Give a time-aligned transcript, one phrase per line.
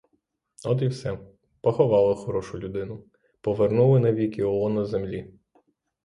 [0.65, 1.19] От і все.
[1.61, 3.03] Поховали хорошу людину,
[3.41, 5.33] повернули навіки у лоно землі.